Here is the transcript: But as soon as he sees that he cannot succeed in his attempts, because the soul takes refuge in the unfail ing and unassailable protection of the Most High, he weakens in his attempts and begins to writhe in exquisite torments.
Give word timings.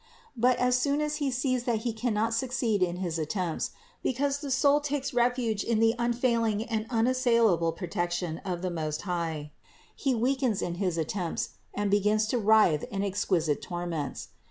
But 0.35 0.57
as 0.57 0.79
soon 0.79 0.99
as 0.99 1.17
he 1.17 1.29
sees 1.29 1.65
that 1.65 1.81
he 1.85 1.93
cannot 1.93 2.33
succeed 2.33 2.81
in 2.81 2.95
his 2.95 3.19
attempts, 3.19 3.69
because 4.01 4.39
the 4.39 4.49
soul 4.49 4.79
takes 4.79 5.13
refuge 5.13 5.63
in 5.63 5.77
the 5.79 5.93
unfail 5.99 6.49
ing 6.49 6.63
and 6.63 6.87
unassailable 6.89 7.71
protection 7.71 8.39
of 8.39 8.63
the 8.63 8.71
Most 8.71 9.03
High, 9.03 9.51
he 9.95 10.15
weakens 10.15 10.63
in 10.63 10.73
his 10.81 10.97
attempts 10.97 11.49
and 11.71 11.91
begins 11.91 12.25
to 12.29 12.39
writhe 12.39 12.81
in 12.85 13.03
exquisite 13.03 13.61
torments. 13.61 14.29